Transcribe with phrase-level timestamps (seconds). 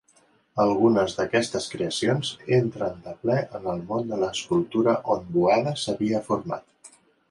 [0.61, 6.97] Algunes d'aquestes creacions entren de ple en el món de l'escultura on Boada s'havia format.